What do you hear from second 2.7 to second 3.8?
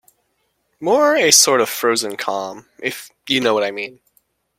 if you know what I